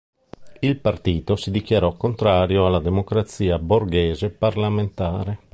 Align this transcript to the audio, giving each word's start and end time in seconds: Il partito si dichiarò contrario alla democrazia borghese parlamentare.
Il 0.61 0.79
partito 0.79 1.35
si 1.35 1.51
dichiarò 1.51 1.93
contrario 1.95 2.65
alla 2.65 2.79
democrazia 2.79 3.59
borghese 3.59 4.31
parlamentare. 4.31 5.37